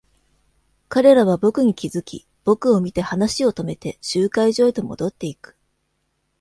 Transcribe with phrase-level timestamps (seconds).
[0.89, 5.55] 彼らは僕に気づき、僕を見て話を止めて、集会所へと戻っていく。